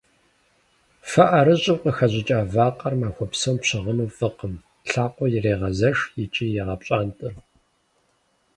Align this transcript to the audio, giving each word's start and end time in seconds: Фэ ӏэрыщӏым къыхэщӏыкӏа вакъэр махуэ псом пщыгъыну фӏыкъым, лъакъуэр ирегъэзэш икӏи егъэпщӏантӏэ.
Фэ 1.09 1.23
ӏэрыщӏым 1.29 1.77
къыхэщӏыкӏа 1.81 2.39
вакъэр 2.53 2.93
махуэ 2.99 3.25
псом 3.31 3.57
пщыгъыну 3.61 4.13
фӏыкъым, 4.17 4.55
лъакъуэр 4.89 5.33
ирегъэзэш 5.37 5.97
икӏи 6.23 6.45
егъэпщӏантӏэ. 6.61 7.29